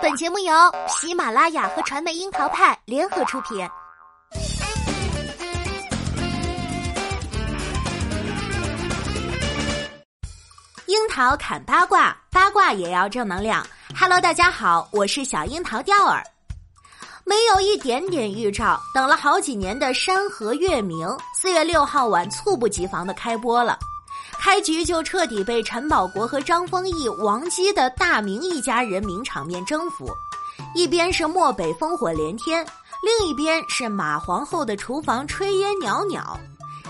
[0.00, 0.52] 本节目由
[0.88, 3.68] 喜马拉雅和传媒樱桃派联合出品。
[10.86, 13.66] 樱桃砍八卦，八卦也要正能量。
[13.98, 16.22] Hello，大家好，我是小樱桃钓儿。
[17.24, 23.78] 没有一点点预兆，等了好几年的《山河月明》，四月六号晚猝不及防的开播了。
[24.44, 30.06] 开局就彻底被陈宝国和张丰毅、王姬的大明一家人名场面征服。
[30.74, 32.62] 一边是漠北烽火连天，
[33.02, 36.38] 另一边是马皇后的厨房炊烟袅袅，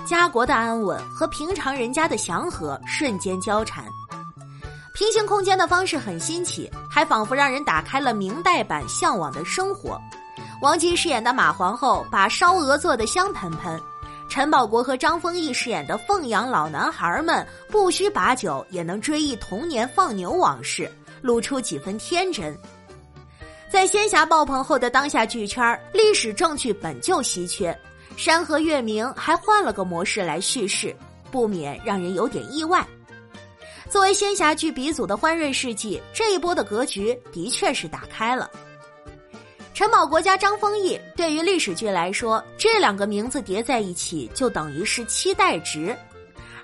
[0.04, 3.84] 家国的安稳和平常人家的祥和瞬间交缠。
[4.92, 9.90] 平行空间的方式很新奇，还仿佛让人打开了明代版《向往的生活》。
[10.60, 13.80] 王姬饰演的马皇后把烧鹅做得香喷喷，
[14.34, 20.90] 陈宝国和张丰毅饰演的凤阳老男孩们不需把酒也能追忆童年放牛往事，
[21.22, 22.52] 露出几分天真。
[23.70, 27.70] 在仙侠爆棚后的当下剧圈，历史证据本就稀缺，
[28.16, 30.92] 《山河月明》还换了个模式来叙事，
[31.30, 32.84] 不免让人有点意外。
[33.88, 38.50] 作为仙侠剧鼻祖的欢瑞世纪，这一波的格局的确是打开了。
[39.74, 45.94] 陈宝国家张丰毅，对于历史剧来说，这两个名字叠在一起就等于是期待值。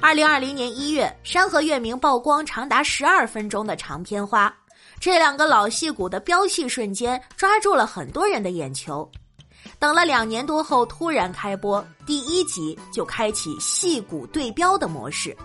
[0.01, 4.55] 二零二零年一月，《山河月明》曝光长达十二分钟的长片花，
[5.01, 9.11] 这两个老戏骨的飙戏瞬间抓住了很多人的眼球。
[9.81, 15.37] 等了两年多后突然开播，第一集就开启戏骨对标的模式。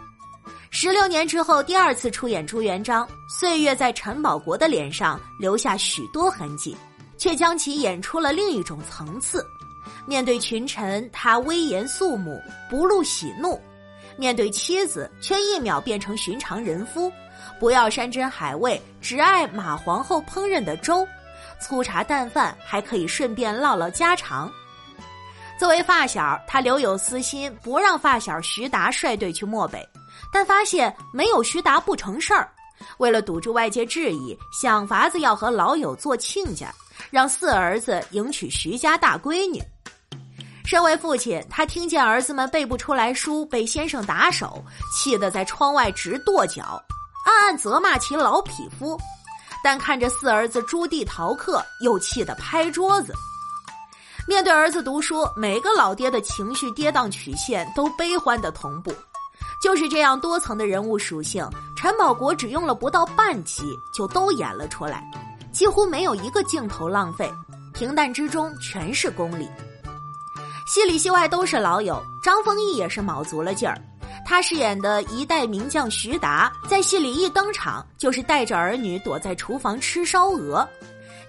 [0.70, 6.78] 十六年之后第二次出演朱元璋，岁月在陈宝国的脸上留下许多痕迹。
[7.18, 9.46] 却将其演出了另一种层次。
[10.08, 13.60] 面对群臣，他威严肃穆，不露喜怒；
[14.18, 17.12] 面对妻子，却一秒变成寻常人夫，
[17.60, 21.08] 不要山珍海味，只爱马皇后烹饪的粥，
[21.60, 24.52] 粗茶淡饭，还可以顺便唠唠家常。
[25.58, 29.88] 作为发小，他留有私心，不让发小徐达率队去漠北，
[30.32, 32.48] 但发现没有徐达不成事儿。
[32.98, 36.72] 为了堵住外界质疑，想法子要和老友做亲家。
[37.10, 39.62] 让四儿子迎娶徐家大闺女。
[40.66, 44.64] 身为父亲，他听见儿子们背不出来书，被先生打手，
[44.96, 46.82] 气得在窗外直跺脚，
[47.26, 48.98] 暗暗责骂其老匹夫。
[49.64, 53.14] 但看着四儿子朱棣逃课，又气得拍桌子。
[54.28, 58.92] 面对儿子读书，每个老爹的情绪跌宕曲线都悲欢的同步。
[59.62, 65.04] 就是这样多层的人物属性，陈宝国只用了不到半集就都演了出来。
[65.56, 67.32] 几乎没有一个镜头浪费，
[67.74, 69.48] 平淡之中全是功力。
[70.68, 73.82] 戏里戏外都是老友，张丰毅也是卯足了劲儿。
[74.26, 80.68] 他饰演的一代名将徐达，在戏里一登场就是带着儿女躲在厨房吃烧鹅，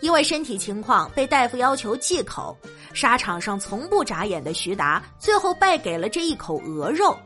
[0.00, 2.56] 因为身体情况被大夫要求忌口。
[2.92, 7.16] 沙场上从不眨眼的徐达，最后败给了这一口鹅肉。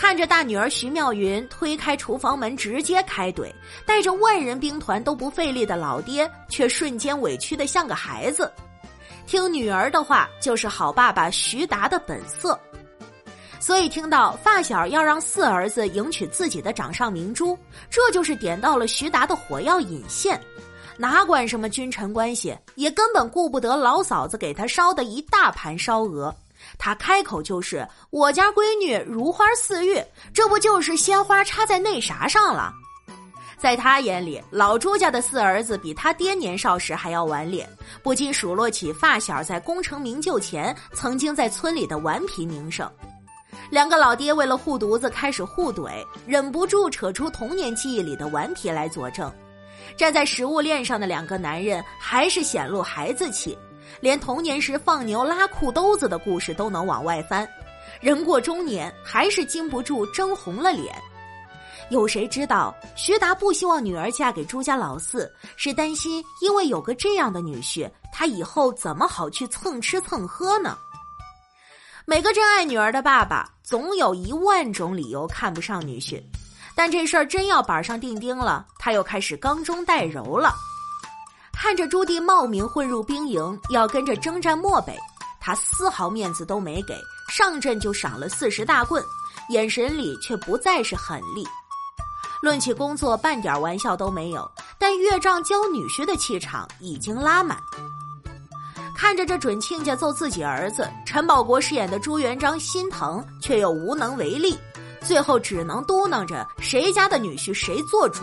[0.00, 3.52] 看着大女儿徐妙云推开厨房门直接开怼，
[3.84, 8.50] 带着万人兵团都不费力的老爹，却瞬间委屈的像个孩子。
[9.26, 12.58] 听女儿的话就是好爸爸徐达的本色。
[13.60, 17.56] 所以听到发小要让四儿子迎娶自己的掌上明珠，
[17.90, 20.40] 这就是点到了徐达的火药引线。
[20.96, 26.34] 哪管什么君臣关系，也根本顾不得老嫂子给他烧的一大盘烧鹅。
[26.78, 32.72] 他开口就是我家闺女如花似玉，这不就是鲜花插在那啥上了？
[33.58, 37.68] 在他眼里，老朱家的四儿子比他爹年少时还要顽劣，
[38.02, 42.90] 不禁数落起发小在功成名就前曾经在村里的顽皮名声。
[43.70, 49.30] 两个老爹为了护犊子开始互怼，忍不住扯出童年记忆里的顽皮来佐证。
[49.96, 53.58] 站在食物链上的两个男人还是显露孩子气。
[54.00, 57.48] 连童年时放牛拉裤兜子的故事都能往外翻，
[58.00, 60.94] 人过中年还是禁不住争红了脸。
[61.90, 70.78] 有谁知道徐达不希望女儿嫁给朱家老四，是担心因为有个这样的女婿，他以后怎么好去蹭吃蹭喝呢？
[72.06, 76.22] 每个真爱女儿的爸爸总有一万种理由看不上女婿，
[76.76, 80.54] 但这事儿真要板上钉钉了，他又开始刚中带柔了。
[81.62, 84.98] 看着朱棣冒名混入兵营，要跟着征战漠北，
[85.38, 86.98] 他丝毫面子都没给，
[87.28, 89.04] 上阵就赏了四十大棍，
[89.50, 91.46] 眼神里却不再是狠厉。
[92.40, 97.58] 论起工作，半点玩笑都没有，但岳丈教女婿的气场已经拉满。
[98.96, 104.58] 看着这准亲家揍自己儿子，陈宝国饰演的朱元璋心疼，却又无能为力，
[105.02, 108.22] 最后只能嘟囔着：“谁家的女婿谁做主。”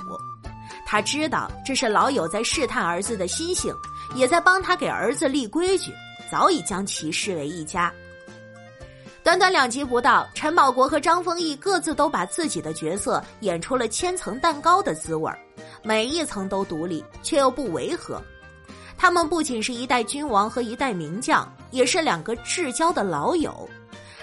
[0.90, 3.76] 他知道这是老友在试探儿子的心性，
[4.16, 5.92] 也在帮他给儿子立规矩，
[6.32, 7.92] 早已将其视为一家。
[9.22, 15.30] 短短两集不到，陈宝国和张丰毅各自都把自己的角色演出了千层蛋糕的滋味
[15.84, 18.22] 每一层都独立，却又不违和。
[18.98, 23.70] 他们不仅是一代君王和一代名将，也是两个至交的老友，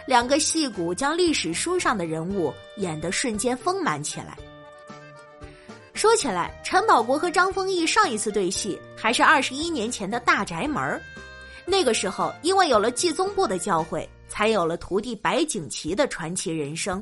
[0.06, 4.38] 两个戏骨将历史书上的人物演得瞬间丰满起来。
[5.94, 11.00] 说起来，陈宝国和张丰毅上一次对戏还是二十一年前的大宅门
[11.64, 14.06] 那个时候因为有了纪宗部的教诲。
[14.26, 17.00] 才有了徒弟白景琦的传奇人生。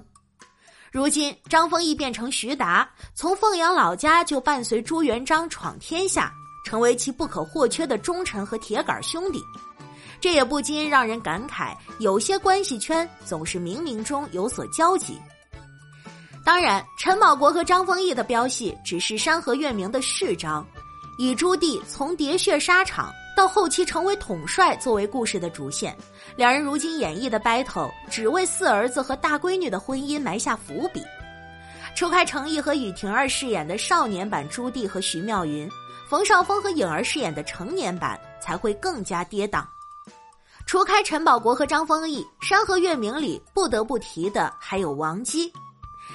[0.90, 6.30] 如今，张丰毅变成徐达，从凤阳老家就伴随朱元璋闯天下，
[6.66, 9.40] 成为其不可或缺的忠臣和铁杆兄弟。
[10.20, 15.18] 这也不禁让人感慨，有些关系圈总是冥冥中有所交集。
[16.44, 20.66] 当然，陈宝国和张丰毅的飙戏只是山河月明的序章，
[21.18, 23.12] 以朱棣从喋血沙场。
[23.34, 25.96] 到后期成为统帅作为故事的主线，
[26.36, 31.02] 两人如今演绎的 battle 只为四儿子和大闺女的婚姻埋下伏笔。
[31.96, 35.66] 除开程毅和雨婷儿饰演的少年版朱棣和徐妙云，
[36.10, 39.64] 冯绍峰和颖儿饰演的成年版才会更加跌宕。
[40.66, 45.50] 除开陈宝国和张丰毅，《山河月明》里不得不提的还有王姬。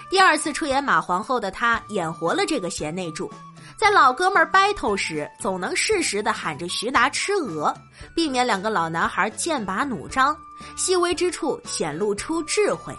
[0.10, 3.32] 第二次出演马皇后的她演活了这个贤内助。
[3.78, 7.72] 在老哥们儿 battle 时，总能适时的喊着徐达吃鹅，
[8.16, 10.36] 避免两个老男孩剑拔弩张，
[10.76, 12.92] 细微之处显露出智慧。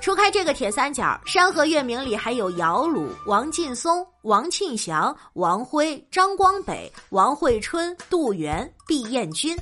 [0.00, 9.56] 除开这个铁三角，《山河月明》里还有姚鲁、王劲松、王庆祥、王辉、张光北、王惠春、杜源、毕彦君。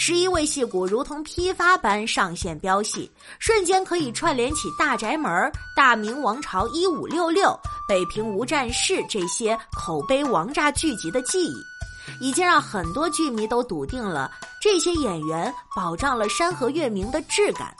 [0.00, 3.10] 十一位戏骨如同批发般上线飙戏，
[3.40, 5.28] 瞬间可以串联起《大宅门》
[5.76, 7.48] 《大明王朝一五六六》
[7.88, 11.56] 《北平无战事》这些口碑王炸剧集的记忆，
[12.20, 14.30] 已经让很多剧迷都笃定了
[14.62, 17.74] 这些演员保障了《山河月明》的质感。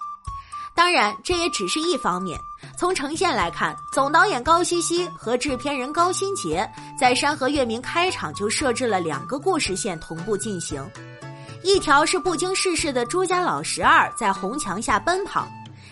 [0.75, 2.37] 当然，这也只是一方面。
[2.77, 6.69] 从呈现来看，总导演高希希和制片人高新杰
[6.99, 10.85] 在《山河月明》开场就设置了两个故事线同步进行。
[11.63, 15.47] 一条是不经世事的朱家老十二在红墙下奔跑，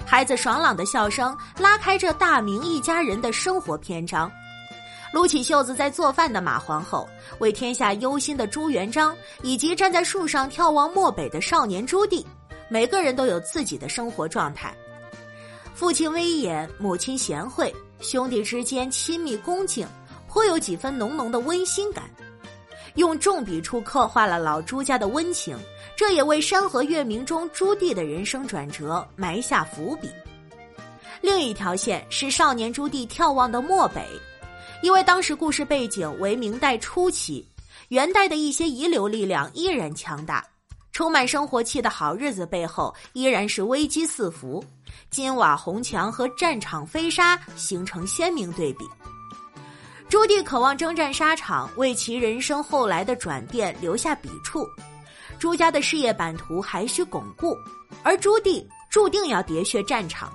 [0.06, 4.30] 孩子爽朗的笑声拉开这大明一家人的生活篇章；
[5.12, 7.08] 撸起袖子在做饭的马皇后，
[7.40, 12.24] 为天下忧心的朱元璋，以及站在树上眺望漠北的少年朱棣，
[12.68, 14.72] 每个人都有自己的生活状态。
[15.74, 19.86] 父亲威严，母亲贤惠，兄弟之间亲密恭敬，
[20.28, 22.04] 颇有几分浓浓的温馨感。
[22.96, 25.56] 用重笔触刻画了老朱家的温情，
[25.96, 30.10] 这也为《山河月明》中朱棣的人生转折埋下伏笔。
[31.20, 34.06] 另一条线是少年朱棣眺望的漠北，
[34.82, 37.46] 因为当时故事背景为明代初期，
[37.88, 40.44] 元代的一些遗留力量依然强大，
[40.92, 44.64] 充满生活气的好日子背后依然是危机四伏，
[45.10, 48.86] 金瓦红墙和战场飞沙形成鲜明对比。
[50.08, 54.68] 朱棣渴望征战沙场，为其人生后来的转变留下笔触。
[55.38, 57.58] 朱家的事业版图还需巩固，
[58.04, 60.32] 而朱棣注定要喋血战场。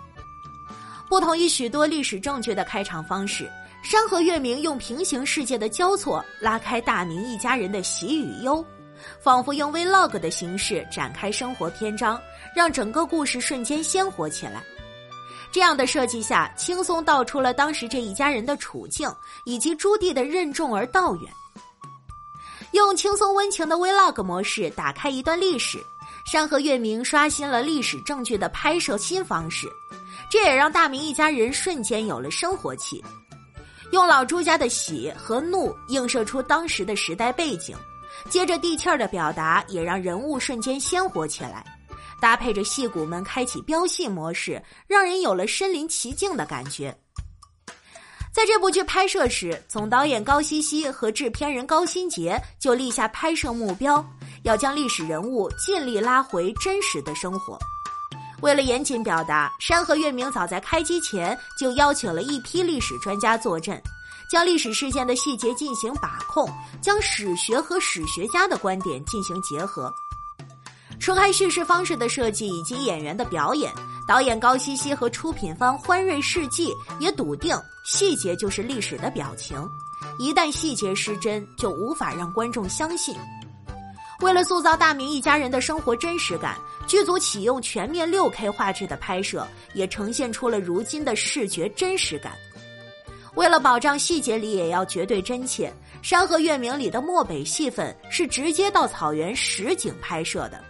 [1.10, 3.46] 不同于许多历史正确的开场方式，
[3.82, 8.64] 《山河月明》用平行世界的交错拉开大明一家人的喜与忧，
[9.22, 12.22] 仿佛用 vlog 的形式展开生活篇章，
[12.54, 14.62] 让整个故事瞬间鲜活起来。
[15.52, 19.14] 这样的设计下，轻松道出了当时这一家人的处境，
[19.46, 21.32] 以及朱棣的任重而道远。
[22.72, 25.78] 用轻松温情的 vlog 模式打开一段历史，
[26.26, 29.68] 《山河月明》刷新了历史证据的拍摄新方式，
[30.30, 33.04] 这也让大明一家人瞬间有了生活气。
[33.92, 37.76] 用老朱家的喜和怒映射出当时的时代背景，
[38.30, 41.66] 接着地气儿的表达，也让人物瞬间鲜活起来。
[42.22, 46.96] 搭配着戏骨们开启飙戏模式，让人有了身临其境的感觉。
[48.32, 54.06] 在这部剧拍摄时，总导演高希希和制片人高新杰就立下拍摄目标，
[54.44, 57.60] 要将历史人物尽力拉回真实的生活。
[58.42, 63.80] 为了严谨表达，《山河月明》早在开机前就邀请了一批历史专家坐镇，
[64.32, 66.50] 将历史事件的细节进行把控，
[66.82, 69.94] 将史学和史学家的观点进行结合。
[71.02, 73.74] 除开叙事方式的设计以及演员的表演，
[74.08, 79.68] 导演高希希和出品方欢瑞世纪也笃定，细节就是历史的表情，
[80.20, 83.16] 一旦细节失真，就无法让观众相信。
[84.20, 86.56] 为了塑造大明一家人的生活真实感，
[86.86, 92.34] 剧组启用全面六 K 画质的拍摄，也呈现出了如今的视觉真实感。
[93.34, 95.68] 为了保障细节里也要绝对真切，
[96.08, 100.64] 《山河月明》里的漠北戏份是直接到草原实景拍摄的，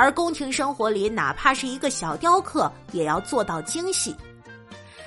[0.00, 4.16] 而宫廷生活里哪怕是一个小雕刻，也要做到精细。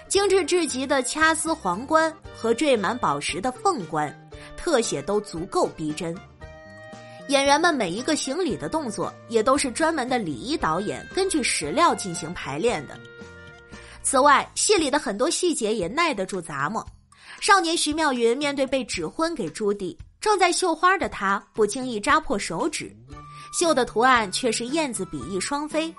[0.08, 4.16] 精致至极的掐丝皇冠和缀满宝石的凤冠，
[4.56, 6.16] 特写都足够逼真。
[7.30, 12.96] 演员们每一个行礼的动作，也都是专门的礼仪导演根据史料进行排练的。
[14.04, 16.86] 此外，戏里的很多细节也耐得住咂摸。
[17.42, 22.96] 少年徐妙云面对被指婚给朱棣，正在绣花的他不经意扎破手指，
[23.52, 25.94] 绣的图案却是燕子比翼双飞。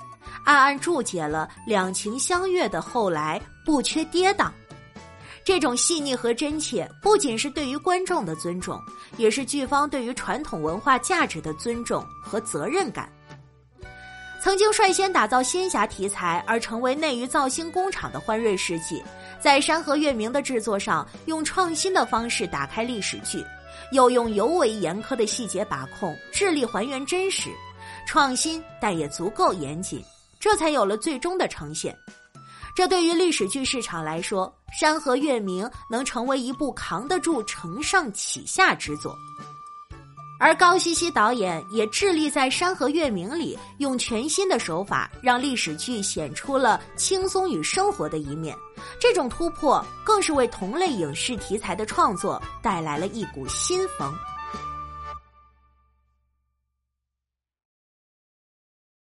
[0.45, 4.51] 暗暗注解了两情相悦的后来不缺跌宕，
[5.45, 8.81] 这种细腻和真切，不仅是对于观众的尊重，
[9.17, 13.09] 也是剧方对于传统文化价值的尊重和责任感。
[14.43, 19.03] 曾经率先打造仙侠题材而成为内娱造星工厂的欢瑞世纪，
[19.41, 23.43] 在《山河月明》的制作上，用创新的方式打开历史剧，
[23.93, 27.51] 又用尤为严苛的细节把控，致力还原真实，
[28.07, 30.03] 创新但也足够严谨。
[30.41, 31.97] 这才有了最终的呈现。
[32.77, 39.17] 这对于历史剧市场来说，《山河月明》能成为一部扛得住承上启下之作。
[40.39, 48.55] 而高希希导演也致力在《山河月明》里用全新的手法，让历史剧显出了轻松与生活的一面。
[49.01, 54.13] 这种突破更是为同类影视题材的创作带来了一股新风。